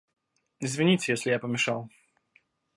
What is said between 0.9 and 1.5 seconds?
если я